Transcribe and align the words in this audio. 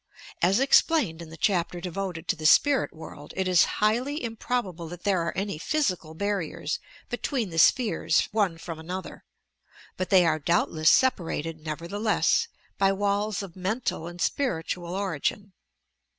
As 0.41 0.59
explained 0.59 1.21
in 1.21 1.29
the 1.29 1.37
chapter 1.37 1.79
devoted 1.79 2.27
to 2.27 2.35
the 2.35 2.47
"Spirit 2.47 2.91
World," 2.91 3.35
it 3.37 3.47
is 3.47 3.65
highly 3.77 4.15
im 4.23 4.35
probable 4.35 4.87
that 4.87 5.03
there 5.03 5.21
are 5.21 5.37
any 5.37 5.59
physical 5.59 6.15
barriers 6.15 6.79
between 7.09 7.51
the 7.51 7.59
"spheres," 7.59 8.27
one 8.31 8.57
from 8.57 8.79
another 8.79 9.23
^ 9.67 9.83
but 9.97 10.09
they 10.09 10.25
are 10.25 10.39
doubt 10.39 10.71
less 10.71 10.89
separated, 10.89 11.59
nevertheless, 11.59 12.47
by 12.79 12.91
walla 12.91 13.35
of 13.43 13.55
mental 13.55 14.07
and 14.07 14.19
spiritual 14.21 14.95
origin. 14.95 15.53